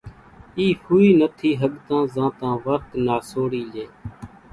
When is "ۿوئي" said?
0.85-1.09